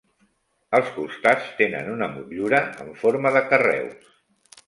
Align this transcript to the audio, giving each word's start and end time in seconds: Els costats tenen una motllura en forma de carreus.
Els 0.77 0.87
costats 0.95 1.51
tenen 1.59 1.91
una 1.97 2.09
motllura 2.15 2.61
en 2.85 2.91
forma 3.05 3.35
de 3.39 3.43
carreus. 3.53 4.11